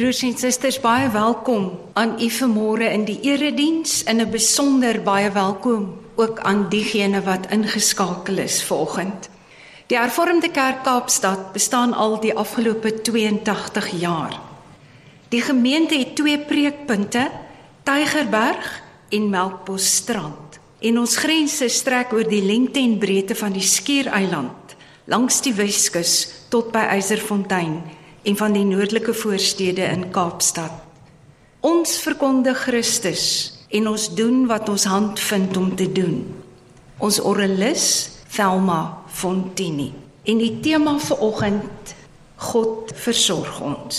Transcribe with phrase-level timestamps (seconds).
[0.00, 5.30] Broers en susters, baie welkom aan u vanmôre in die erediens en 'n besonder baie
[5.30, 9.28] welkom ook aan diegene wat ingeskakel is vanoggend.
[9.86, 14.40] Die Hervormde Kerk Kaapstad bestaan al die afgelope 82 jaar.
[15.28, 17.30] Die gemeente het twee preekpunte,
[17.82, 20.58] Tygerberg en Melkbosstrand.
[20.80, 26.28] En ons grense strek oor die lengte en breedte van die Skiereiland, langs die Weskus
[26.48, 30.72] tot by Eiserfontein en van die noordelike voorstede in Kaapstad.
[31.60, 33.24] Ons verkondig Christus
[33.68, 36.22] en ons doen wat ons hand vind om te doen.
[36.98, 37.84] Ons oralis
[38.32, 39.90] Thelma Fontini.
[40.24, 41.94] En die tema vir oggend
[42.50, 43.98] God versorg ons.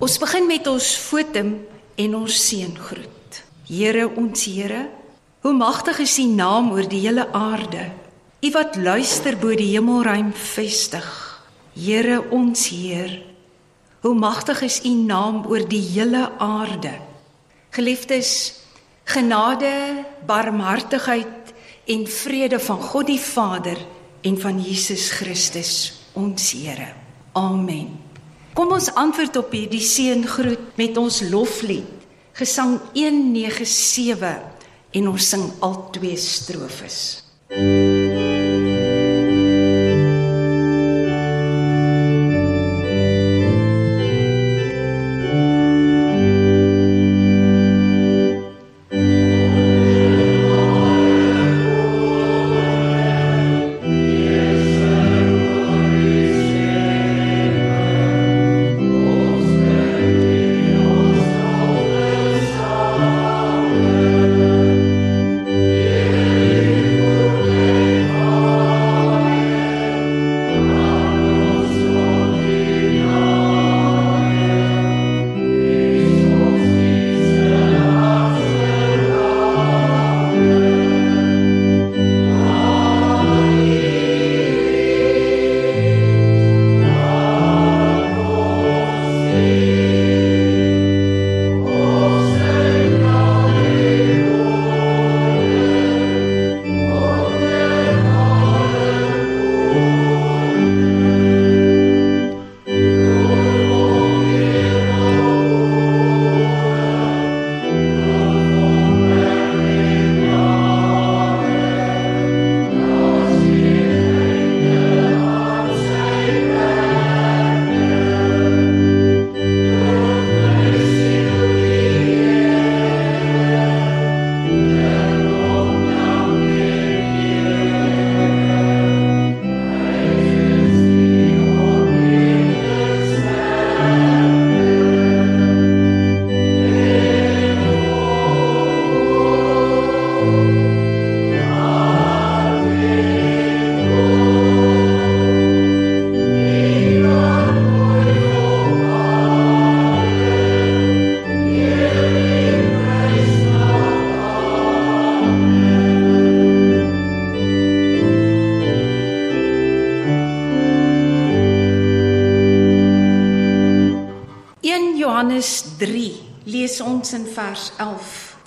[0.00, 1.54] Ons begin met ons fotum
[1.98, 3.42] en ons seëngroet.
[3.68, 4.86] Here ons Here,
[5.44, 7.90] hoe magtig is U naam oor die hele aarde.
[8.40, 11.08] U wat luister bo die hemelruim vestig.
[11.74, 13.18] Here ons Heer,
[14.00, 16.92] Hoe magtig is U naam oor die hele aarde.
[17.74, 18.30] Geliefdes,
[19.04, 21.52] genade, barmhartigheid
[21.86, 23.78] en vrede van God die Vader
[24.22, 25.72] en van Jesus Christus,
[26.12, 26.92] ons Here.
[27.32, 27.98] Amen.
[28.54, 31.94] Kom ons antwoord op hierdie seëngroet met ons loflied,
[32.38, 34.30] Gesang 197
[34.94, 37.00] en ons sing al twee strofes.
[37.50, 38.37] MUZIEK ons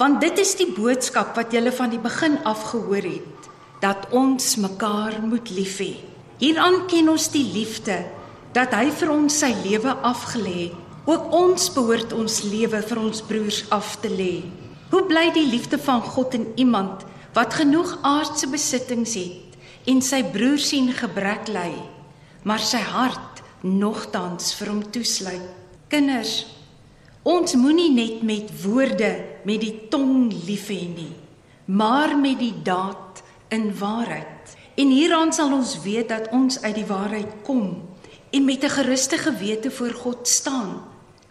[0.02, 3.50] want dit is die boodskap wat julle van die begin af gehoor het
[3.84, 5.94] dat ons mekaar moet lief hê.
[6.42, 8.00] Hieraan ken ons die liefde
[8.54, 10.80] dat hy vir ons sy lewe afgelê het.
[11.06, 14.44] Ook ons behoort ons lewe vir ons broers af te lê.
[14.92, 20.22] Hoe bly die liefde van God in iemand wat genoeg aardse besittings het en sy
[20.34, 21.72] broer sien gebrek ly,
[22.46, 25.46] maar sy hart nogtans vir hom toesluit.
[25.90, 26.44] Kinders,
[27.22, 29.12] Ons moenie net met woorde
[29.46, 31.14] met die tong lief hê nie,
[31.66, 33.22] maar met die daad
[33.52, 34.56] in waarheid.
[34.76, 37.82] En hieraan sal ons weet dat ons uit die waarheid kom
[38.32, 40.84] en met 'n geruste gewete voor God staan.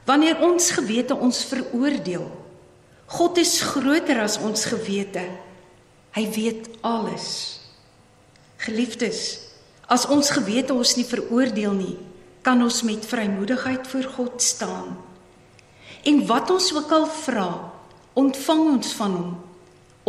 [0.04, 2.30] Wanneer ons gewete ons veroordeel,
[3.06, 5.22] God is groter as ons gewete.
[6.14, 7.60] Hy weet alles.
[8.56, 9.38] Geliefdes,
[9.86, 11.96] as ons gewete ons nie veroordeel nie,
[12.42, 14.96] kan ons met vrymoedigheid voor God staan.
[16.02, 17.72] En wat ons ook al vra,
[18.20, 19.32] ontvang ons van hom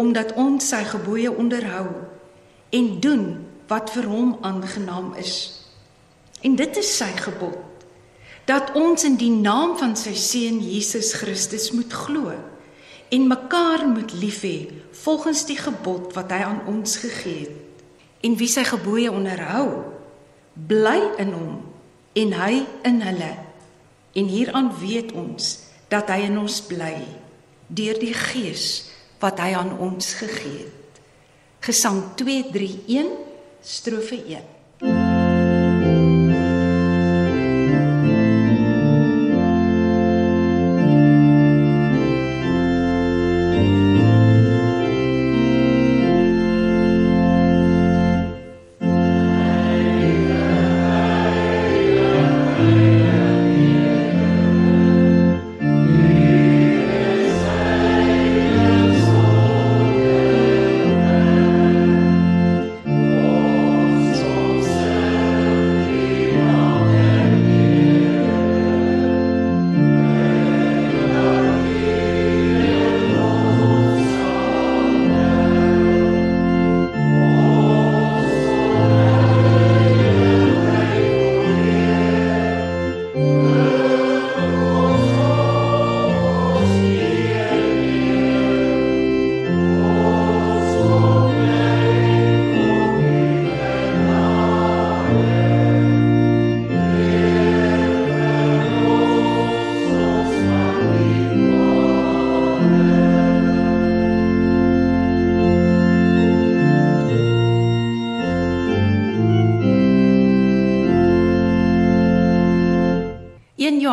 [0.01, 1.87] omdat ons sy gebooie onderhou
[2.73, 3.25] en doen
[3.69, 5.33] wat vir hom aangenaam is.
[6.41, 7.59] En dit is sy gebod
[8.49, 12.33] dat ons in die naam van sy seun Jesus Christus moet glo
[13.11, 14.71] en mekaar moet lief hê
[15.03, 17.85] volgens die gebod wat hy aan ons gegee het.
[18.25, 19.83] En wie sy gebooie onderhou,
[20.55, 21.55] bly in hom
[22.17, 22.53] en hy
[22.87, 23.31] in hulle
[24.13, 26.95] En hieraan weet ons dat hy in ons bly
[27.71, 28.67] deur die Gees
[29.21, 31.01] wat hy aan ons gegee het.
[31.61, 33.15] Gesang 231
[33.61, 35.10] strofe 1.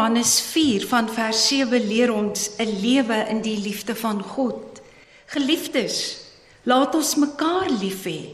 [0.08, 4.80] Johannes 4 van vers 7 leer ons 'n lewe in die liefde van God.
[5.26, 6.16] Geliefdes,
[6.62, 8.32] laat ons mekaar lief hê,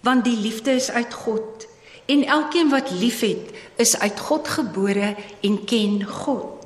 [0.00, 1.66] want die liefde is uit God
[2.06, 6.62] en elkeen wat liefhet, is uit God gebore en ken God.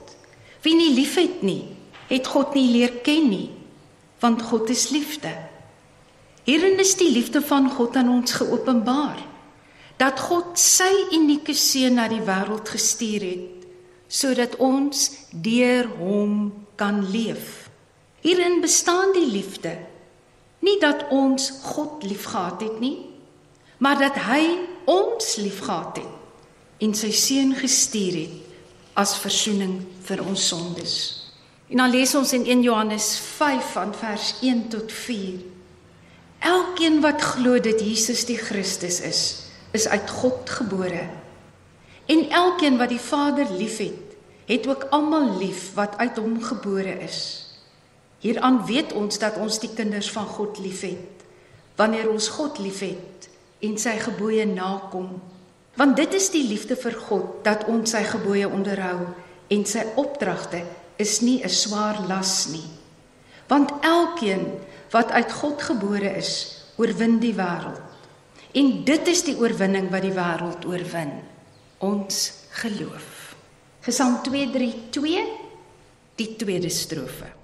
[0.61, 1.65] Wie nie liefhet nie,
[2.07, 3.51] het God nie leer ken nie,
[4.19, 5.33] want God is liefde.
[6.45, 9.25] Hierin is die liefde van God aan ons geopenbaar
[9.97, 13.60] dat God sy unieke seun na die wêreld gestuur het
[14.11, 17.71] sodat ons deur hom kan leef.
[18.21, 19.77] Hierin bestaan die liefde.
[20.61, 22.99] Nie dat ons God liefgehad het nie,
[23.79, 24.43] maar dat hy
[24.91, 26.17] ons liefgehad het
[26.85, 28.37] en sy seun gestuur het
[29.01, 29.79] as verzoening
[30.09, 30.95] vir ons sondes.
[31.71, 35.39] En dan lees ons in 1 Johannes 5 van vers 1 tot 4.
[36.51, 39.23] Elkeen wat glo dat Jesus die Christus is,
[39.77, 41.05] is uit God gebore.
[42.11, 44.00] En elkeen wat die Vader liefhet,
[44.51, 47.47] het ook almal lief wat uit hom gebore is.
[48.19, 51.23] Hieraan weet ons dat ons die kinders van God liefhet,
[51.79, 53.31] wanneer ons God liefhet
[53.65, 55.13] en sy gebooie nakom.
[55.79, 59.07] Want dit is die liefde vir God dat ons sy gebooie onderhou
[59.51, 60.65] en sy opdragte
[61.01, 62.69] is nie 'n swaar las nie.
[63.49, 64.59] Want elkeen
[64.91, 67.81] wat uit God gebore is, oorwin die wêreld.
[68.53, 71.13] En dit is die oorwinning wat die wêreld oorwin.
[71.79, 73.20] Ons geloof.
[73.83, 75.19] Gesang 232
[76.19, 77.40] die tweede strofe.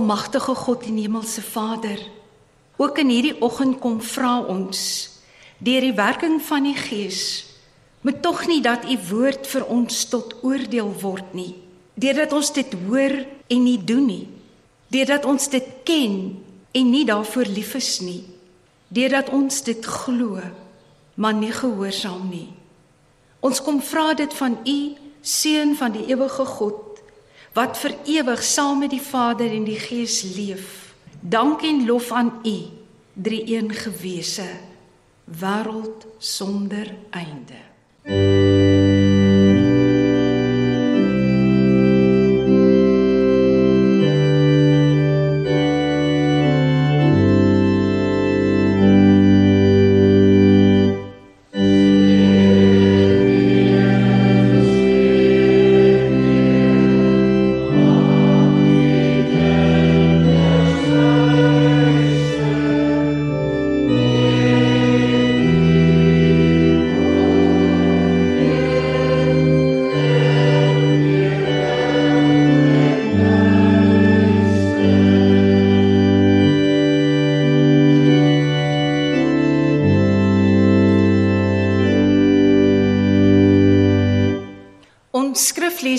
[0.00, 2.00] Almagtige God en Hemelse Vader,
[2.76, 4.78] ook in hierdie oggend kom vra ons
[5.60, 7.44] deur die werking van die Gees,
[8.00, 11.52] moet tog nie dat u woord vir ons tot oordeel word nie,
[12.00, 13.12] deurdat ons dit hoor
[13.52, 14.24] en nie doen nie,
[14.88, 16.16] deurdat ons dit ken
[16.72, 18.22] en nie daarvoor lief is nie,
[18.88, 20.40] deurdat ons dit glo,
[21.20, 22.48] maar nie gehoorsaam nie.
[23.44, 24.80] Ons kom vra dit van u
[25.20, 26.86] seun van die ewige God
[27.60, 30.94] wat vir ewig saam met die Vader en die Gees leef.
[31.20, 32.56] Dank en lof aan U,
[33.12, 34.48] drie een gewese.
[35.30, 37.60] wêreld sonder einde.
[38.04, 38.99] Ons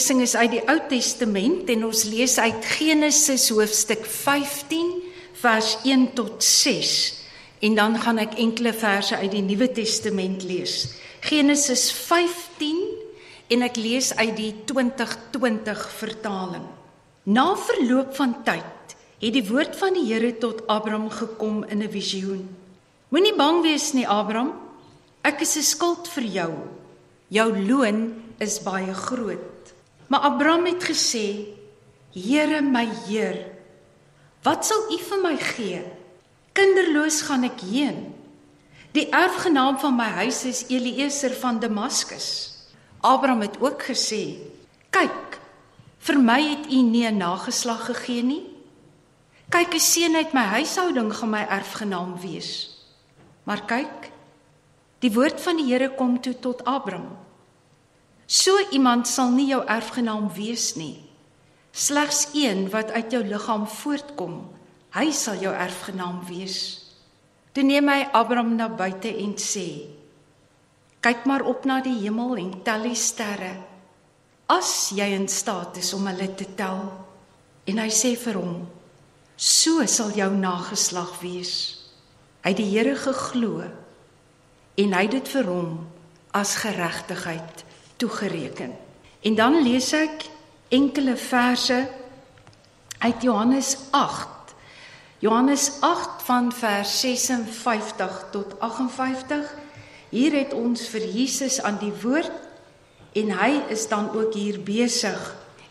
[0.01, 4.87] skriflesing is uit die Ou Testament en ons lees uit Genesis hoofstuk 15
[5.37, 6.93] vers 1 tot 6
[7.61, 10.95] en dan gaan ek enkele verse uit die Nuwe Testament lees.
[11.21, 12.79] Genesis 15
[13.53, 16.65] en ek lees uit die 2020 vertaling.
[17.29, 21.93] Na verloop van tyd het die woord van die Here tot Abraham gekom in 'n
[21.93, 22.49] visioen.
[23.09, 24.53] Moenie bang wees nie, Abraham.
[25.21, 26.53] Ek is 'n skild vir jou.
[27.29, 29.50] Jou loon is baie groot.
[30.11, 31.47] Maar Abraham het gesê:
[32.11, 33.45] Here my Heer,
[34.43, 35.79] wat sal U vir my gee?
[36.51, 38.09] Kinderloos gaan ek heen.
[38.91, 42.27] Die erfgenaam van my huis is Eliezer van Damaskus.
[42.99, 44.35] Abraham het ook gesê:
[44.91, 45.39] Kyk,
[46.03, 48.43] vir my het U nie 'n nageslag gegee nie.
[49.47, 52.75] Kyk, 'n seun uit my huishouding gaan my erfgenaam wees.
[53.43, 54.11] Maar kyk,
[54.99, 57.30] die woord van die Here kom toe tot Abraham.
[58.31, 60.95] So iemand sal nie jou erfgenaam wees nie.
[61.75, 64.37] Slegs een wat uit jou liggaam voortkom,
[64.95, 66.59] hy sal jou erfgenaam wees.
[67.51, 69.65] Toe neem hy Abraham na buite en sê:
[71.03, 73.51] Kyk maar op na die hemel en tel die sterre,
[74.47, 76.85] as jy in staat is om hulle te tel.
[77.67, 78.61] En hy sê vir hom:
[79.35, 81.55] So sal jou nageslag wees.
[82.45, 83.59] Hy het die Here geglo
[84.79, 85.75] en hy het dit vir hom
[86.31, 87.65] as geregtigheid
[88.01, 88.73] toegereken.
[89.21, 90.25] En dan lees ek
[90.73, 91.77] enkele verse
[92.97, 94.55] uit Johannes 8.
[95.21, 99.53] Johannes 8 van vers 56 tot 58.
[100.09, 102.33] Hier het ons vir Jesus aan die woord
[103.13, 105.19] en hy is dan ook hier besig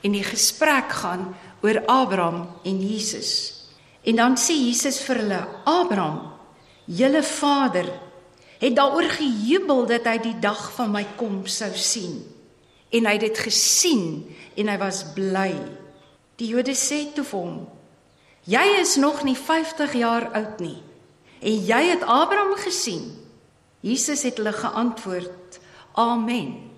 [0.00, 1.32] en die gesprek gaan
[1.64, 3.32] oor Abraham en Jesus.
[4.06, 6.32] En dan sê Jesus vir hulle: "Abraham,
[6.87, 7.90] julle vader
[8.61, 12.21] het daaroor gejubel dat hy die dag van my kom sou sien.
[12.93, 14.05] En hy het dit gesien
[14.59, 15.55] en hy was bly.
[16.40, 17.57] Die Jode sê toe vir hom:
[18.45, 20.79] "Jy is nog nie 50 jaar oud nie
[21.40, 23.17] en jy het Abraham gesien."
[23.81, 25.61] Jesus het hulle geantwoord:
[25.93, 26.71] "Amen.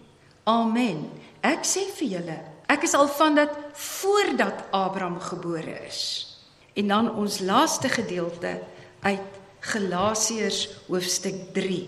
[0.45, 1.11] Amen.
[1.41, 6.29] Ek sê vir julle, ek is al van dit voordat Abraham gebore is."
[6.75, 8.63] En dan ons laaste gedeelte
[9.01, 11.87] uit Galasiërs hoofstuk 3.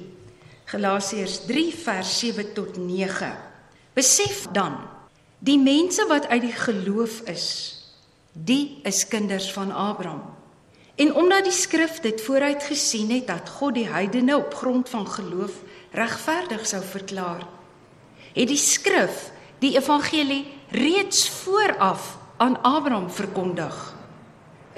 [0.70, 3.32] Galasiërs 3 vers 7 tot 9.
[3.98, 4.76] Besef dan,
[5.42, 7.48] die mense wat uit die geloof is,
[8.32, 10.22] die is kinders van Abraham.
[10.94, 15.10] En omdat die skrif dit vooruit gesien het dat God die heidene op grond van
[15.10, 15.58] geloof
[15.90, 17.42] regverdig sou verklaar,
[18.38, 23.74] het die skrif die evangelie reeds vooraf aan Abraham verkondig.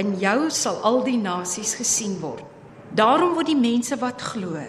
[0.01, 2.56] In jou sal al die nasies gesien word.
[2.95, 4.61] Daarom word die mense wat glo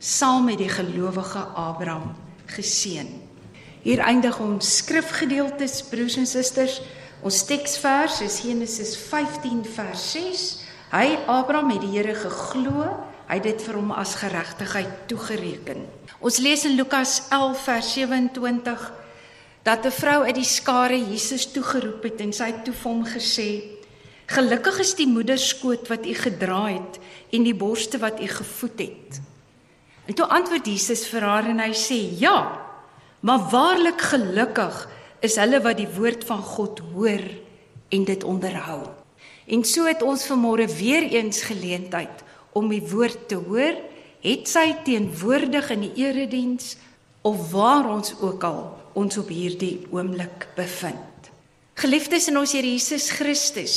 [0.00, 2.14] saam met die gelowige Abraham
[2.48, 3.08] geseën.
[3.82, 6.80] Hier eindig ons skrifgedeeltes broers en susters.
[7.20, 10.44] Ons teksvers is Genesis 15 vers 6.
[10.90, 12.86] Hy Abraham het die Here geglo,
[13.28, 15.84] hy het dit vir hom as geregtigheid toegereken.
[16.20, 18.88] Ons lees in Lukas 11 vers 27
[19.62, 23.04] dat 'n vrou uit die skare Jesus toegeroep het en sy het toe vir hom
[23.04, 23.79] gesê:
[24.30, 27.00] Gelukkig is die moederskoot wat u gedra het
[27.34, 29.18] en die borste wat u gevoed het.
[30.06, 32.36] En toe antwoord Jesus vir haar en hy sê: "Ja,
[33.26, 34.88] maar waarlik gelukkig
[35.20, 37.26] is hulle wat die woord van God hoor
[37.90, 38.86] en dit onderhou."
[39.46, 42.22] En so het ons vanmôre weer eens geleentheid
[42.52, 43.74] om die woord te hoor,
[44.22, 46.76] het sy teenwoordig in die erediens
[47.22, 51.09] of waar ons ook al ons op hierdie oomblik bevind.
[51.80, 53.74] Geliefdes in ons Here Jesus Christus,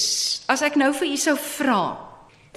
[0.52, 1.96] as ek nou vir u sou vra,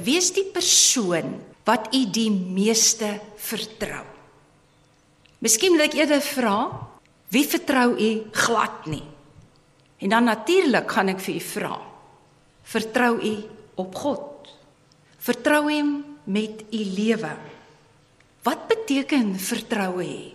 [0.03, 1.37] wie is die persoon
[1.69, 4.03] wat u die meeste vertrou?
[5.47, 6.57] Miskien wil ek eerder vra,
[7.31, 9.05] wie vertrou u glad nie?
[10.03, 11.77] En dan natuurlik gaan ek vir u vra,
[12.67, 13.35] vertrou u
[13.85, 14.51] op God?
[15.23, 15.93] Vertrou hom
[16.27, 17.31] met u lewe?
[18.43, 20.27] Wat beteken vertroue hê?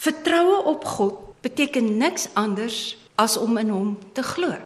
[0.00, 4.56] Vertroue op God beteken niks anders as om in hom te glo.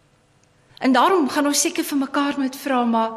[0.78, 3.12] En daarom gaan ons seker vir mekaar met vra maar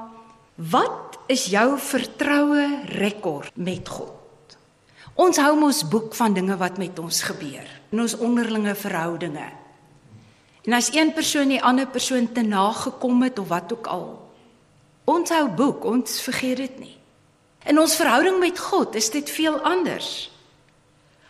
[0.57, 2.65] wat is jou vertroue
[2.97, 4.57] rekord met God?
[5.17, 9.47] Ons hou mos boek van dinge wat met ons gebeur in ons onderlinge verhoudinge.
[10.67, 14.07] En as een persoon die ander persoon te nagekom het of wat ook al.
[15.07, 16.95] Ons hou boek, ons vergeet dit nie.
[17.67, 20.29] In ons verhouding met God is dit veel anders.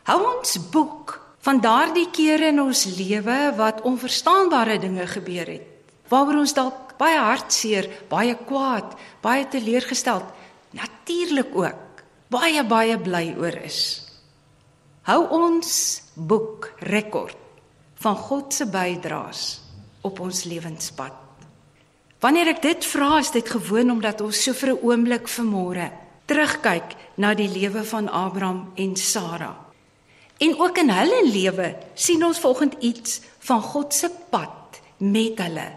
[0.10, 5.68] Hou ons boek van daardie kere in ons lewe wat onverstaanbare dinge gebeur het.
[6.10, 10.26] Waaroor ons dalk baie hartseer, baie kwaad, baie teleurgesteld,
[10.72, 11.88] natuurlik ook
[12.32, 13.82] baie baie bly oor is.
[15.08, 15.70] Hou ons
[16.16, 17.38] boek rekord
[18.04, 19.46] van God se bydraes
[20.06, 21.16] op ons lewenspad.
[22.20, 25.92] Wanneer ek dit vra, is dit gewoon omdat ons so vir 'n oomblik vermôre
[26.26, 29.67] terugkyk na die lewe van Abraham en Sara.
[30.38, 35.68] En ook in hulle lewe sien ons volgens iets van God se pad met hulle.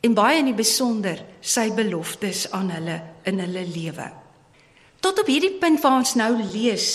[0.00, 4.06] En baie in die besonder sy beloftes aan hulle in hulle lewe.
[5.00, 6.88] Tot op hierdie punt waar ons nou lees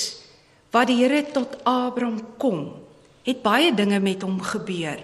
[0.71, 2.69] wat die Here tot Abraham kom,
[3.27, 5.01] het baie dinge met hom gebeur.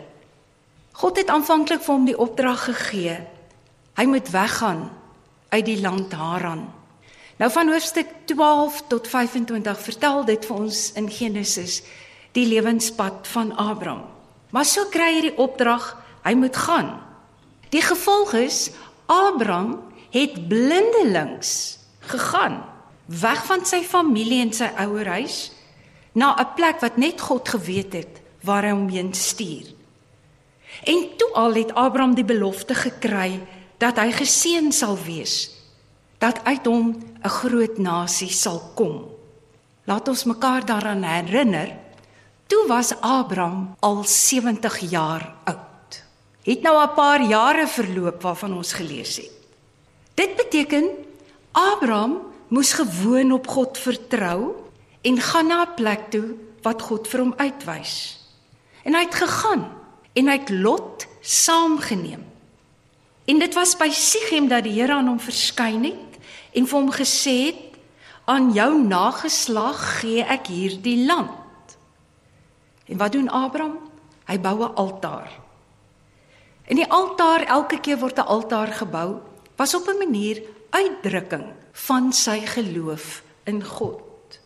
[0.97, 3.17] God het aanvanklik vir hom die opdrag gegee.
[3.99, 4.87] Hy moet weggaan
[5.51, 6.63] uit die land Haran.
[7.37, 11.81] Nou van hoofstuk 12 tot 25 vertel dit vir ons in Genesis
[12.33, 14.07] die lewenspad van Abraham.
[14.49, 15.91] Maar so kry hy die opdrag,
[16.25, 16.95] hy moet gaan.
[17.69, 18.71] Die gevolg is
[19.05, 19.77] Abraham
[20.09, 21.77] het blindelings
[22.09, 22.63] gegaan
[23.05, 25.51] weg van sy familie en sy ouerhuis
[26.17, 29.77] na 'n plek wat net God geweet het waar hy hom heen stuur.
[30.83, 33.39] En toe al het Abraham die belofte gekry
[33.77, 35.56] dat hy geseën sal wees
[36.17, 39.05] dat uit hom 'n groot nasie sal kom.
[39.83, 41.75] Laat ons mekaar daaraan herinner.
[42.47, 46.03] Toe was Abraham al 70 jaar oud.
[46.43, 49.31] Het nou 'n paar jare verloop waarvan ons gelees het.
[50.13, 50.89] Dit beteken
[51.51, 54.55] Abraham moes gewoon op God vertrou
[55.01, 58.17] en gaan na 'n plek toe wat God vir hom uitwys.
[58.83, 59.71] En hy het gegaan
[60.13, 62.25] en hy het Lot saamgeneem.
[63.25, 66.06] En dit was by Sichem dat die Here aan hom verskyn het
[66.57, 67.77] en vir hom gesê het
[68.27, 71.77] aan jou nageslag gee ek hierdie land.
[72.87, 73.77] En wat doen Abraham?
[74.27, 75.31] Hy bou 'n altaar.
[76.67, 79.21] En die altaar, elke keer word 'n altaar gebou,
[79.55, 84.39] was op 'n manier uitdrukking van sy geloof in God.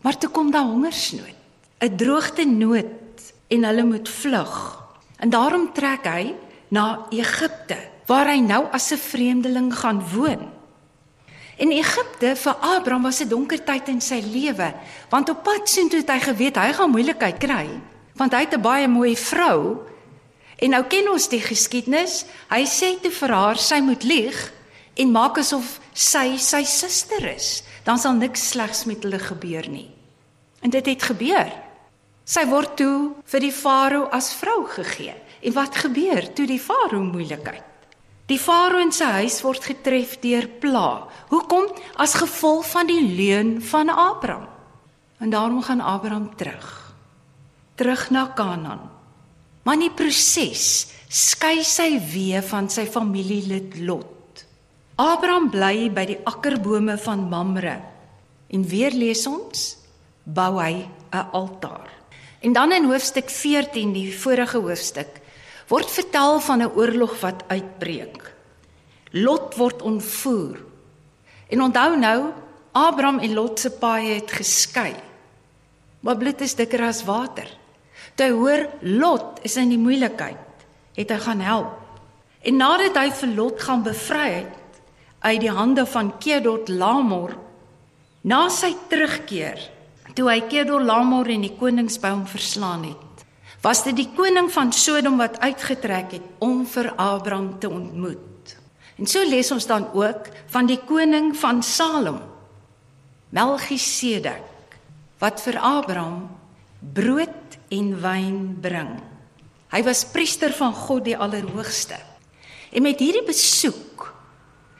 [0.00, 1.36] Maar toe kom daar hongersnood,
[1.78, 4.84] 'n droogte nood en hulle moet vlug.
[5.16, 6.34] En daarom trek hy
[6.68, 10.55] na Egipte, waar hy nou as 'n vreemdeling gaan woon.
[11.56, 14.74] In Egipte vir Abraham was 'n donker tyd in sy lewe,
[15.08, 17.68] want op pad soontoe het hy geweet hy gaan moeilikheid kry,
[18.14, 19.80] want hy het 'n baie mooi vrou.
[20.56, 22.24] En nou ken ons die geskiedenis.
[22.48, 24.52] Hy sê toe vir haar sy moet lieg
[24.94, 27.62] en maak asof sy sy suster is.
[27.84, 29.90] Dan sal niks slegs met hulle gebeur nie.
[30.62, 31.52] En dit het gebeur.
[32.24, 35.14] Sy word toe vir die farao as vrou gegee.
[35.42, 37.65] En wat gebeur toe die farao moeilikheid?
[38.26, 41.06] Die farao en sy huis word getref deur pla.
[41.30, 41.68] Hoekom?
[42.02, 44.48] As gevolg van die leuen van Abraham.
[45.22, 46.94] En daarom gaan Abraham terug.
[47.78, 48.90] Terug na Kanaan.
[49.62, 54.42] Maar in die proses skei sy weer van sy familielid Lot.
[54.98, 57.78] Abraham bly by die akkerbome van Mamre.
[58.50, 59.76] En weer lees ons
[60.24, 61.90] bou hy 'n altaar.
[62.40, 65.20] En dan in hoofstuk 14, die vorige hoofstuk,
[65.68, 68.34] word vertel van 'n oorlog wat uitbreek.
[69.10, 70.58] Lot word ontvoer.
[71.48, 72.32] En onthou nou,
[72.72, 74.94] Abraham en Lot se paai het geskei.
[76.00, 77.48] Maar bloed is dikker as water.
[78.14, 81.72] Toe hoor Lot is in die moeilikheid, het hy gaan help.
[82.46, 84.80] En nadat hy vir Lot gaan bevry het
[85.20, 87.34] uit die hande van Kedor Lamor,
[88.22, 89.58] na sy terugkeer,
[90.14, 93.05] toe hy Kedor Lamor en die konings by hom verslaan het,
[93.66, 98.54] was dit die koning van Sodom wat uitgetrek het om vir Abraham te ontmoet.
[98.96, 102.20] En so lees ons dan ook van die koning van Salem,
[103.34, 104.76] Melchisedek,
[105.18, 106.28] wat vir Abraham
[106.78, 108.94] brood en wyn bring.
[109.74, 111.98] Hy was priester van God die Allerhoogste.
[112.70, 114.06] En met hierdie besoek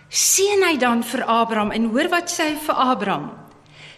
[0.06, 3.32] seën hy dan vir Abraham en hoor wat sê hy vir Abraham?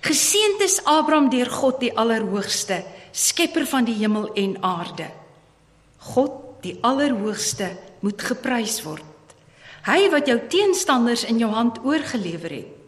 [0.01, 2.81] Geseënd is Abraham deur God die Allerhoogste
[3.13, 5.11] skepper van die hemel en aarde.
[5.99, 9.05] God, die Allerhoogste, moet geprys word.
[9.87, 12.79] Hy wat jou teenstanders in jou hand oorgelewer het,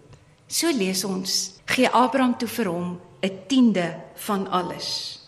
[0.51, 1.35] So lees ons,
[1.71, 3.95] gee Abraham toe vir hom 'n tiende
[4.27, 5.19] van alles.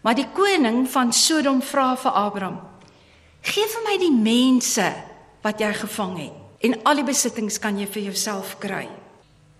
[0.00, 2.60] Maar die koning van Sodom vra vir Abraham:
[3.42, 4.94] "Gee vir my die mense
[5.42, 8.88] wat jy gevang het en al die besittings kan jy vir jouself kry."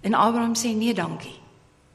[0.02, 1.40] En Abraham sê: "Nee, dankie."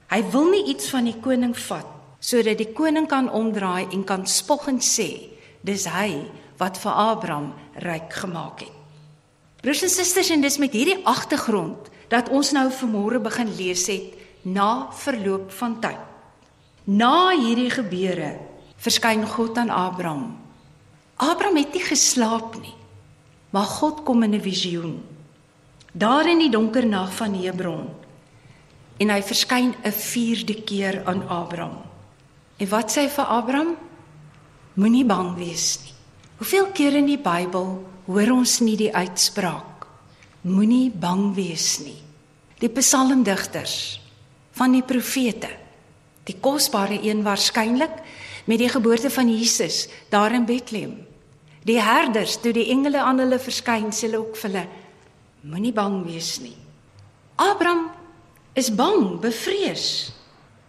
[0.10, 1.86] Hy wil nie iets van die koning vat
[2.20, 5.30] sodat die koning kan omdraai en kan spoggend sê
[5.64, 6.28] dis hy
[6.60, 8.76] wat vir Abraham ryk gemaak het.
[9.60, 14.16] Broers en susters, en dis met hierdie agtergrond dat ons nou vanmôre begin lees het
[14.48, 16.00] na verloop van tyd.
[16.88, 18.38] Na hierdie gebeure
[18.80, 20.38] verskyn God aan Abraham.
[21.20, 22.76] Abraham het nie geslaap nie,
[23.52, 25.04] maar God kom in 'n visioen.
[25.92, 27.90] Daar in die donker nag van Hebron
[28.98, 31.89] en hy verskyn 'n vierde keer aan Abraham.
[32.60, 33.76] En wat sê vir Abraham?
[34.80, 35.96] Moenie bang wees nie.
[36.40, 39.80] Hoeveel keer in die Bybel hoor ons nie die uitspraak
[40.48, 41.98] moenie bang wees nie
[42.60, 43.76] die psalmdigters
[44.58, 45.52] van die profete
[46.28, 48.00] die kosbare een waarskynlik
[48.48, 50.96] met die geboorte van Jesus daar in Bethlehem
[51.68, 54.66] die herders toe die engele aan hulle verskyn sê hulle ook vir hulle
[55.44, 56.56] moenie bang wees nie
[57.36, 57.90] Abraham
[58.56, 60.16] is bang bevrees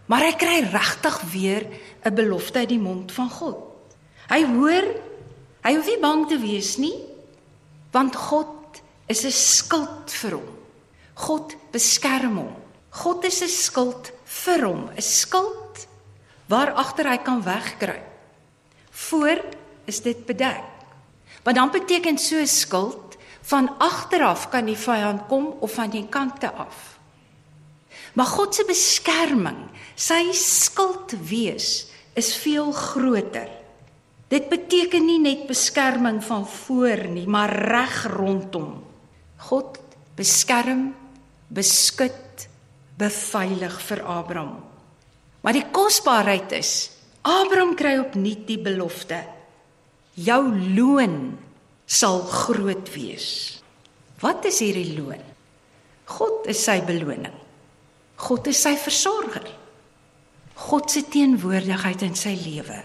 [0.05, 1.67] maar hy kry regtig weer
[2.05, 3.57] 'n belofte uit die mond van God
[4.29, 4.85] hy hoor
[5.63, 6.97] hy hoef nie bang te wees nie
[7.91, 8.61] want God
[9.11, 10.49] is 'n skild vir hom.
[11.13, 12.55] God beskerm hom.
[12.89, 15.87] God is 'n skild vir hom, 'n skild
[16.47, 18.07] waar agter hy kan wegkruip.
[18.91, 19.39] Voor
[19.85, 20.63] is dit bedek.
[21.43, 26.07] Want dan beteken so 'n skild van agteraf kan die vyand kom of van die
[26.09, 26.90] kante af.
[28.13, 29.63] Maar God se beskerming,
[29.95, 31.87] sy skild wees
[32.19, 33.49] is veel groter
[34.31, 38.77] Dit beteken nie net beskerming van voor nie, maar reg rondom.
[39.49, 39.79] God
[40.15, 40.93] beskerm,
[41.51, 42.45] beskud,
[42.95, 44.61] beveilig vir Abraham.
[45.43, 46.91] Maar die kosbaarheid is,
[47.27, 49.19] Abraham kry opnuut die belofte:
[50.15, 50.45] Jou
[50.77, 51.17] loon
[51.85, 53.27] sal groot wees.
[54.23, 55.27] Wat is hierdie loon?
[56.07, 57.35] God is sy beloning.
[58.21, 59.47] God is sy versorger.
[60.67, 62.77] God se teenwoordigheid in sy lewe.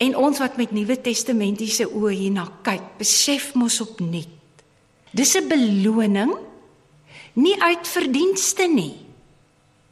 [0.00, 4.36] En ons wat met Nuwe Testamentiese oë hierna kyk, besef mos opnuut.
[5.12, 6.32] Dis 'n beloning
[7.34, 8.96] nie uit verdienste nie.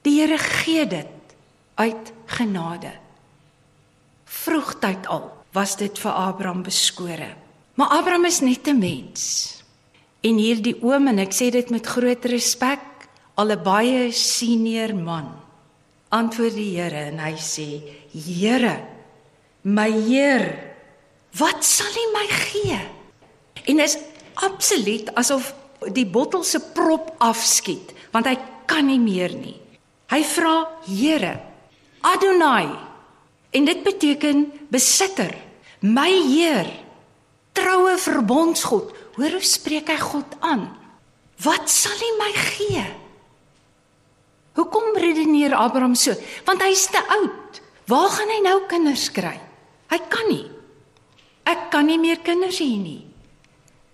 [0.03, 1.35] Die Here gee dit
[1.75, 2.93] uit genade.
[4.25, 7.35] Vroegtyd al was dit vir Abraham beskore.
[7.75, 9.63] Maar Abraham is net 'n mens.
[10.21, 12.81] En hierdie oom en ek sê dit met groot respek,
[13.39, 15.31] al 'n baie senior man,
[16.11, 18.99] antwoord die Here en hy sê: "Here,
[19.63, 20.47] My Heer,
[21.39, 22.79] wat sal U my gee?
[23.69, 23.99] En is
[24.47, 25.53] absoluut asof
[25.95, 28.37] die bottel se prop afskiet, want hy
[28.71, 29.57] kan nie meer nie.
[30.09, 30.55] Hy vra
[30.87, 31.35] Here,
[32.01, 32.71] Adonai.
[33.51, 35.35] En dit beteken besitter,
[35.81, 36.71] my Heer,
[37.53, 38.95] troue verbondsgod.
[39.19, 40.69] Hoor hoe spreek hy God aan?
[41.43, 42.87] Wat sal U my gee?
[44.59, 46.17] Hoekom redeneer Abraham so?
[46.47, 47.61] Want hy's te oud.
[47.87, 49.37] Waar gaan hy nou kinders kry?
[49.89, 50.47] Hy kan nie.
[51.49, 53.05] Ek kan nie meer kinders hê nie.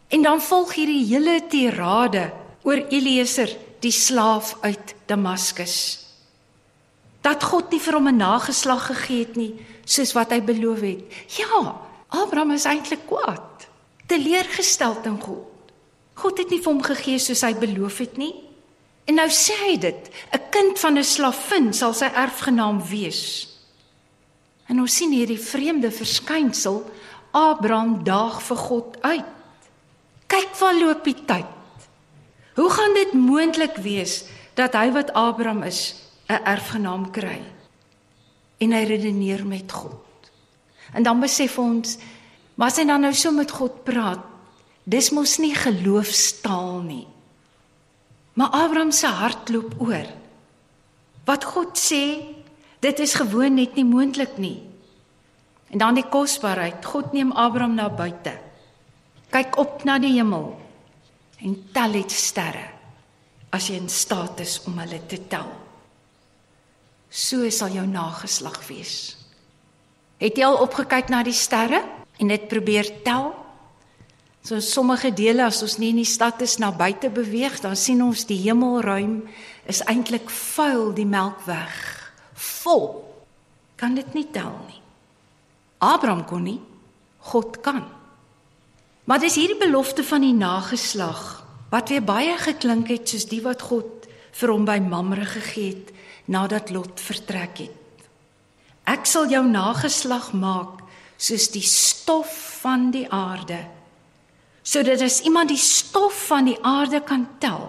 [0.09, 2.31] En dan volg hierdie hele tirade
[2.65, 3.53] oor Eliezer,
[3.85, 5.77] die slaaf uit Damaskus.
[7.25, 11.05] Dat God nie vir hom 'n nageslag gegee het nie, soos wat hy beloof het.
[11.39, 11.77] Ja,
[12.09, 13.69] Abraham is eintlik kwaad,
[14.07, 15.45] teleurgesteld in God.
[16.15, 18.35] God het nie vir hom gegee soos hy beloof het nie.
[19.05, 23.49] En nou sê hy dit, 'n kind van 'n slavin sal sy erfgenaam wees.
[24.67, 26.91] En ons sien hierdie vreemde verskynsel
[27.31, 29.31] Abraham daag vir God uit.
[30.27, 31.51] Kyk waar loop die tyd.
[32.55, 35.95] Hoe gaan dit moontlik wees dat hy wat Abraham is
[36.29, 37.43] 'n erfgenaam kry?
[38.59, 40.31] En hy redeneer met God.
[40.93, 41.99] En dan besef ons,
[42.55, 44.23] maar as hy dan nou so met God praat,
[44.85, 47.07] dis mos nie geloofstaal nie.
[48.35, 50.07] Maar Abraham se hart loop oor.
[51.25, 52.35] Wat God sê,
[52.85, 54.61] Dit is gewoon net nie moontlik nie.
[55.73, 56.85] En dan die kosbaarheid.
[56.85, 58.35] God neem Abraham na buite.
[59.33, 60.53] Kyk op na die hemel
[61.45, 62.69] en tel dit sterre
[63.55, 65.49] as jy in staat is om hulle te tel.
[67.11, 69.15] So sal jou nageslag wees.
[70.19, 71.81] Het jy al opgekyk na die sterre
[72.19, 73.31] en dit probeer tel?
[74.45, 78.03] So sommige dele as ons nie in die stad is na buite beweeg, dan sien
[78.05, 79.23] ons die hemelruim
[79.65, 81.73] is eintlik vuil die melkweg
[82.37, 83.07] vol.
[83.81, 84.83] Kan dit nie tel nie.
[85.81, 86.61] Abraham kon nie,
[87.33, 87.87] God kan.
[89.09, 91.41] Maar dis hierdie belofte van die nageslag
[91.73, 94.05] wat weer baie geklink het soos die wat God
[94.37, 95.95] vir hom by Mamre gegee het
[96.29, 98.05] nadat Lot vertrek het.
[98.85, 100.85] Ek sal jou nageslag maak
[101.17, 103.63] soos die stof van die aarde.
[104.65, 107.69] Sodat as iemand die stof van die aarde kan tel,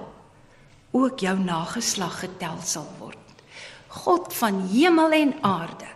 [0.96, 3.20] ook jou nageslag getel sal word.
[3.92, 5.90] God van hemel en aarde,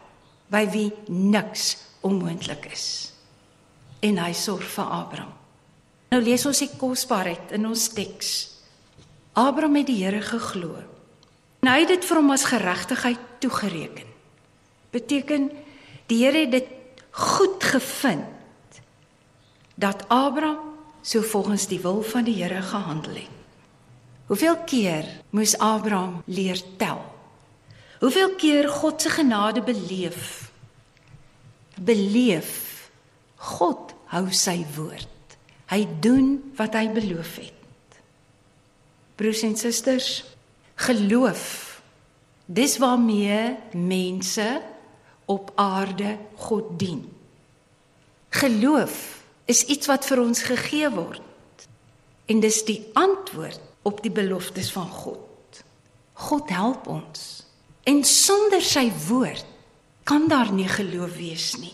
[0.51, 2.88] by wie niks onmoontlik is.
[4.03, 5.35] En hy sorg vir Abraham.
[6.09, 8.31] Nou lees ons die kosbaarheid in ons teks.
[9.38, 10.79] Abraham het die Here geglo.
[11.62, 14.07] En hy het dit vir hom as geregtigheid toegereken.
[14.95, 15.49] Beteken
[16.09, 16.71] die Here het dit
[17.12, 18.81] goed gevind
[19.79, 20.68] dat Abraham
[21.10, 23.38] so volgens die wil van die Here gehandel het.
[24.30, 27.02] Hoeveel keer moes Abraham leer tel?
[28.00, 30.52] Hoeveel keer God se genade beleef?
[31.82, 32.91] Beleef.
[33.36, 35.38] God hou sy woord.
[35.74, 38.00] Hy doen wat hy beloof het.
[39.17, 40.24] Broers en susters,
[40.76, 41.82] geloof.
[42.45, 44.62] Dis waarmee mense
[45.26, 47.02] op aarde God dien.
[48.30, 49.18] Geloof
[49.49, 51.25] is iets wat vir ons gegee word.
[52.29, 55.63] En dis die antwoord op die beloftes van God.
[56.29, 57.25] God help ons.
[57.89, 59.47] En sonder sy woord
[60.05, 61.73] kan daar nie geloof wees nie.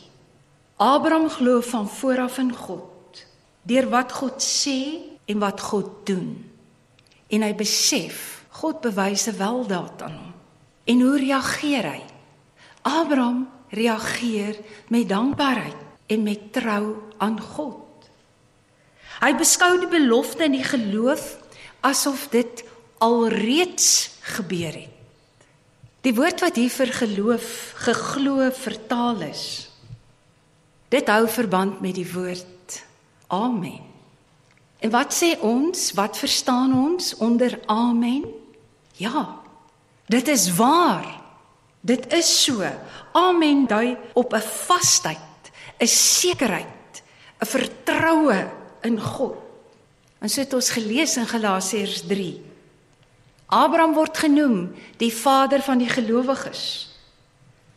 [0.79, 3.23] Abraham glo van vooraf in God,
[3.63, 4.79] deur wat God sê
[5.25, 6.35] en wat God doen.
[7.31, 10.33] En hy besef God bewyse weldaad aan hom.
[10.85, 12.01] En hoe reageer hy?
[12.85, 14.59] Abraham reageer
[14.93, 18.10] met dankbaarheid en met trou aan God.
[19.21, 21.38] Hy beskou die belofte in die geloof
[21.86, 22.63] asof dit
[23.04, 24.91] alreeds gebeur het.
[26.06, 27.47] Die woord wat hier vir geloof,
[27.88, 29.45] geglo vertaal is.
[30.93, 32.82] Dit hou verband met die woord
[33.34, 33.82] amen.
[34.86, 35.89] En wat sê ons?
[35.97, 38.28] Wat verstaan ons onder amen?
[39.01, 39.41] Ja.
[40.06, 41.08] Dit is waar.
[41.82, 42.62] Dit is so.
[43.13, 45.41] Amen dui op 'n vasheid,
[45.80, 46.74] 'n sekerheid,
[47.45, 48.49] 'n vertroue
[48.81, 49.38] in God.
[50.19, 52.41] En so het ons gelees in Galasiërs 3.
[53.45, 56.89] Abraham word genoem die vader van die gelowiges.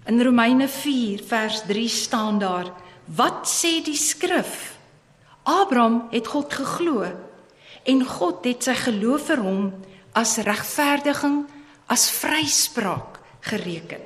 [0.08, 2.72] In Romeine 4 vers 3 staan daar:
[3.04, 4.78] Wat sê die skrif?
[5.42, 7.04] Abraham het God geglo
[7.84, 9.62] en God het sy geloof vir hom
[10.12, 11.44] as regverdiging,
[11.86, 14.00] as vryspraak gereken.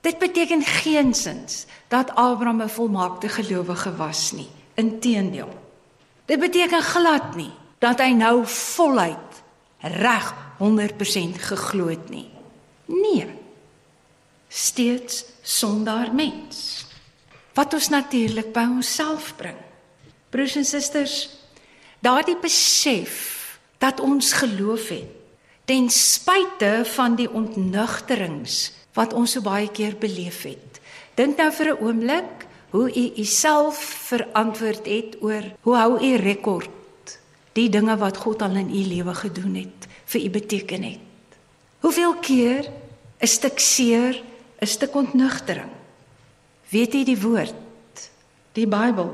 [0.00, 4.55] Dit beteken geensins dat Abraham 'n volmaakte gelowige was nie.
[4.76, 5.50] Inteendeel.
[6.26, 9.42] Dit beteken glad nie dat hy nou voluit
[10.00, 12.28] reg 100% geglo het nie.
[12.88, 13.28] Nee.
[14.48, 16.86] Steeds sonder mens.
[17.56, 19.58] Wat ons natuurlik by onsself bring.
[20.30, 21.28] Broers en susters,
[22.04, 23.34] daardie besef
[23.78, 25.12] dat ons geloof het
[25.66, 30.80] ten spyte van die ontnugterings wat ons so baie keer beleef het.
[31.18, 36.70] Dink nou vir 'n oomblik hoe u uself verantwoord het oor hoe hou u rekord
[37.56, 41.00] die dinge wat God al in u lewe gedoen het vir u beteken het.
[41.80, 42.70] Hoeveel keer
[43.20, 44.22] 'n stuk seer,
[44.60, 45.70] 'n stuk ontnugtering.
[46.68, 47.54] Weet jy die woord?
[48.52, 49.10] Die Bybel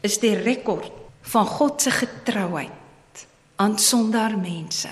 [0.00, 3.26] is die rekord van God se getrouheid
[3.56, 4.90] aan sondaar mense.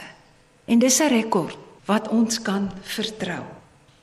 [0.65, 3.45] En dis 'n rekord wat ons kan vertrou.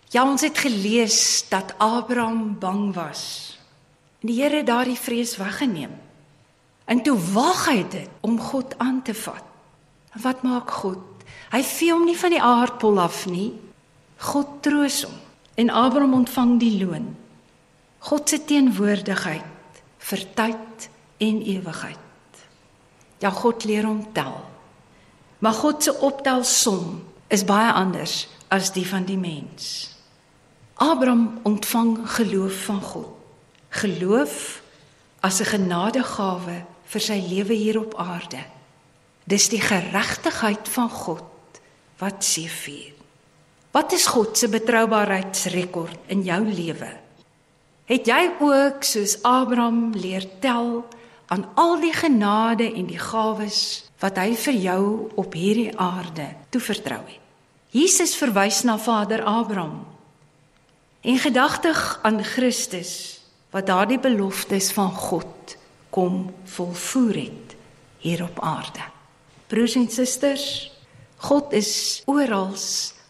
[0.10, 3.58] Ja, ons het gelees dat Abraham bang was.
[4.22, 5.94] En die Here het daardie vrees weggeneem.
[6.86, 9.46] En toe wag hy dit om God aan te vat.
[10.14, 11.00] En wat maak God?
[11.52, 13.52] Hy vee hom nie van die aardpol af nie.
[14.22, 15.18] God troos hom
[15.60, 17.10] en Abraham ontvang die loon.
[18.08, 20.88] God se teenwoordigheid vir tyd
[21.22, 22.42] en ewigheid.
[23.22, 24.38] Ja, God leer hom tel.
[25.42, 29.92] Maar God se optelsom is baie anders as die van die mens.
[30.82, 33.21] Abraham ontvang geloof van God.
[33.72, 34.62] Geloof
[35.22, 38.44] as 'n genadegawe vir sy lewe hier op aarde.
[39.24, 41.62] Dis die geregtigheid van God
[41.98, 42.94] wat seëvier.
[43.72, 46.90] Wat is God se betroubaarheidsrekord in jou lewe?
[47.86, 50.84] Het jy ook soos Abraham leer tel
[51.32, 54.84] aan al die genade en die gawes wat hy vir jou
[55.16, 57.20] op hierdie aarde toevertrou het?
[57.72, 59.86] Jesus verwys na Vader Abraham.
[61.02, 63.21] En gedagtig aan Christus
[63.52, 65.58] wat daardie beloftes van God
[65.92, 67.56] kom volvoer het
[68.02, 68.84] hier op aarde.
[69.48, 70.72] Broers en susters,
[71.18, 72.56] God is oral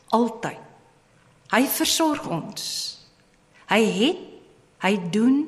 [0.10, 0.58] altyd.
[1.51, 2.63] Hy versorg ons.
[3.69, 4.23] Hy het,
[4.82, 5.43] hy doen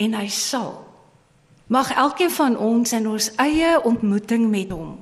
[0.00, 0.80] en hy sal.
[1.72, 4.96] Mag elkeen van ons in ons eie ontmoeting met hom,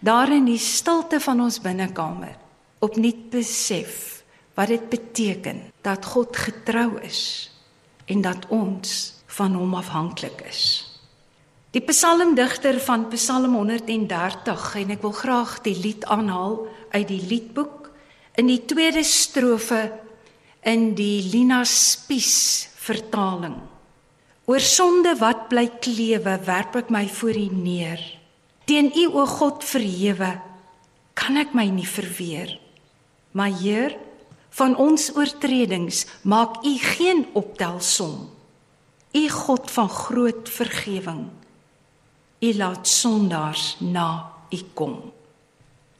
[0.00, 2.36] daar in die stilte van ons binnekamer,
[2.80, 4.22] opnuut besef
[4.56, 7.50] wat dit beteken dat God getrou is
[8.06, 10.62] en dat ons van hom afhanklik is.
[11.76, 16.62] Die psalmdigter van Psalm 130 en ek wil graag die lied aanhaal
[16.94, 17.90] uit die liedboek
[18.40, 19.82] in die tweede strofe
[20.66, 23.58] in die Lina Spies vertaling.
[24.46, 28.00] Oor sonde wat bly klewe, werp ek my voor U neer.
[28.66, 30.32] Teen U o God verhewe,
[31.18, 32.56] kan ek my nie verweer.
[33.36, 33.96] Maar Heer,
[34.56, 38.30] van ons oortredings maak U geen optelsom.
[39.12, 41.26] U God van groot vergewing.
[42.40, 44.96] U laat sondaars na U kom.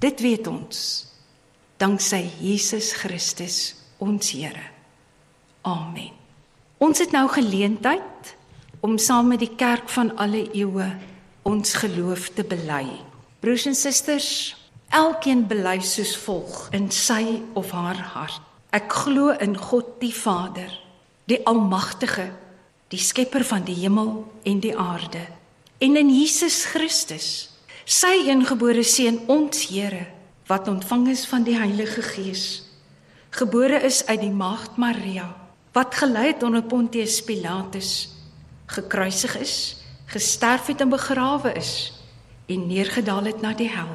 [0.00, 0.80] Dit weet ons
[1.80, 4.70] danksy Jesus Christus ons Here.
[5.66, 6.12] Amen.
[6.78, 8.36] Ons het nou geleentheid
[8.84, 10.88] om saam met die kerk van alle eeue
[11.46, 12.84] ons geloof te bely.
[13.40, 14.30] Broers en susters,
[14.94, 18.42] elkeen bely soos volg in sy of haar hart.
[18.74, 20.70] Ek glo in God die Vader,
[21.26, 22.28] die Almagtige,
[22.92, 25.22] die skepper van die hemel en die aarde,
[25.78, 27.30] en in Jesus Christus,
[27.84, 30.06] sy engebore seun ons Here,
[30.46, 32.44] wat ontvang is van die Heilige Gees,
[33.34, 35.26] gebore is uit die maagd Maria
[35.76, 38.08] wat gelei het onder Pontius Pilatus,
[38.66, 39.56] gekruisig is,
[40.08, 41.92] gesterf het en begrawe is
[42.48, 43.90] en neergedaal het na die hel.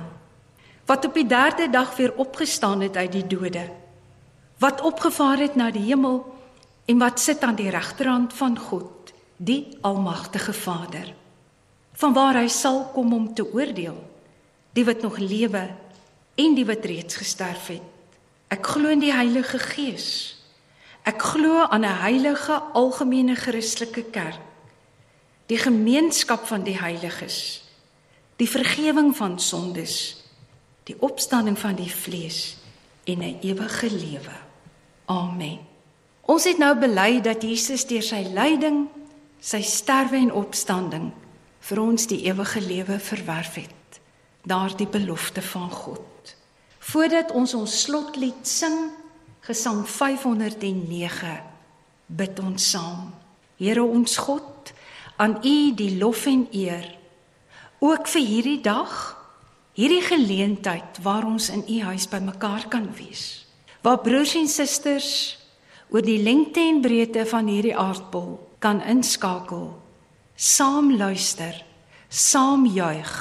[0.86, 3.70] Wat op die 3de dag weer opgestaan het uit die dode.
[4.58, 6.36] Wat opgevaar het na die hemel
[6.86, 11.14] en wat sit aan die regterhand van God, die almagtige Vader.
[11.94, 13.98] Vanwaar hy sal kom om te oordeel
[14.74, 15.70] die wat nog lewe
[16.36, 17.88] en die wat reeds gesterf het.
[18.48, 20.42] Ek glo in die Heilige Gees
[21.02, 24.40] Ek glo aan 'n heilige algemene Christelike kerk,
[25.46, 27.64] die gemeenskap van die heiliges,
[28.38, 30.21] die vergifnis van sondes,
[30.92, 32.58] die opstanding van die vlees
[33.04, 34.38] en 'n ewige lewe.
[35.06, 35.60] Amen.
[36.22, 38.88] Ons het nou bely dat Jesus deur sy lyding,
[39.40, 41.12] sy sterwe en opstanding
[41.60, 44.00] vir ons die ewige lewe verwerf het.
[44.44, 46.36] Daardie belofte van God.
[46.80, 48.90] Voordat ons ons slotlied sing,
[49.42, 51.42] Gesang 509
[52.06, 53.14] bid ons saam.
[53.58, 54.74] Here ons God,
[55.18, 56.98] aan U die lof en eer.
[57.80, 59.21] Ook vir hierdie dag,
[59.82, 63.48] hierdie geleentheid waar ons in U huis bymekaar kan wees.
[63.82, 65.40] Waar broers en susters
[65.90, 69.72] oor die lengte en breedte van hierdie aardbol kan inskakel,
[70.38, 71.58] saam luister,
[72.08, 73.16] saam juig,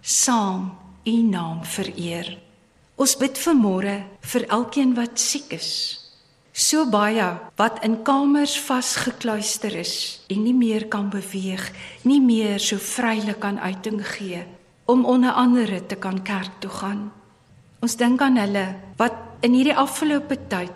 [0.00, 0.72] saam
[1.06, 2.32] U naam vereer.
[2.96, 3.96] Ons bid vir môre
[4.32, 5.70] vir elkeen wat siek is.
[6.56, 7.28] So baie
[7.60, 11.68] wat in kamers vasgekluister is en nie meer kan beweeg,
[12.08, 14.46] nie meer so vrylik kan uiting gee
[14.86, 17.12] om onder andere te kan kerk toe gaan.
[17.82, 20.72] Ons dink aan hulle wat in hierdie afgelope tyd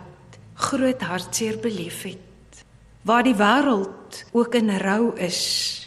[0.53, 2.63] groot hartseer beleef het.
[3.01, 5.39] Waar die wêreld ook in rou is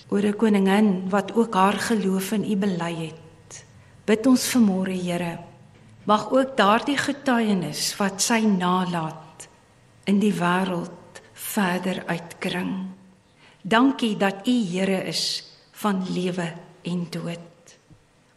[0.08, 3.64] oor 'n koningin wat ook haar geloof in U bely het.
[4.04, 5.38] Bid ons vir môre, Here
[6.04, 9.48] mag ook daardie getuienis wat sy nalat
[10.08, 12.74] in die wêreld verder uitkring.
[13.62, 15.44] Dankie dat U Here is
[15.80, 16.52] van lewe
[16.84, 17.53] en dood.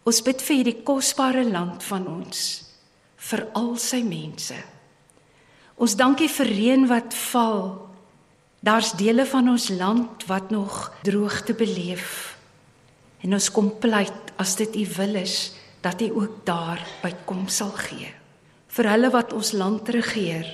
[0.08, 2.44] Ons bid vir hierdie kosbare land van ons,
[3.28, 4.56] vir al sy mense.
[5.76, 7.66] Ons dankie vir reën wat val.
[8.64, 12.38] Daar's dele van ons land wat nog droogte beleef.
[13.20, 15.36] En ons kom pleit as dit U wil is
[15.84, 18.08] dat hy ook daar uitkom sal gee.
[18.72, 20.48] Vir hulle wat ons land regeer,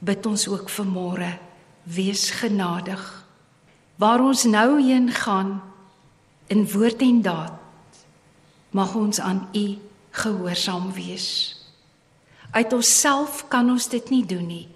[0.00, 1.32] bid ons ook vir môre,
[1.84, 3.02] wees genadig.
[4.00, 5.58] Waar ons nou heen gaan
[6.48, 7.61] in woord en daad,
[8.72, 9.66] mag ons aan U
[10.10, 11.56] gehoorsaam wees.
[12.52, 14.66] Uit onsself kan ons dit nie doen nie.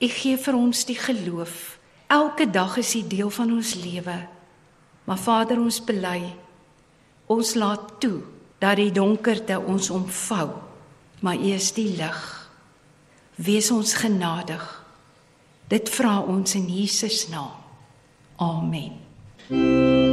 [0.00, 1.76] U gee vir ons die geloof.
[2.12, 4.16] Elke dag is U deel van ons lewe.
[5.04, 6.34] Maar Vader, ons bely
[7.26, 8.20] ons laat toe
[8.62, 10.48] dat die donkerte ons omvou,
[11.20, 12.20] maar U is die lig.
[13.36, 14.64] Wees ons genadig.
[15.68, 17.58] Dit vra ons in Jesus naam.
[18.36, 19.00] Amen.
[19.48, 20.05] Geliefdes,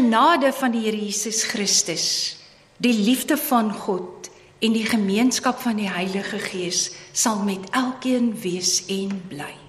[0.00, 2.36] genade van die Here Jesus Christus,
[2.80, 4.30] die liefde van God
[4.64, 9.59] en die gemeenskap van die Heilige Gees sal met elkeen wees en bly.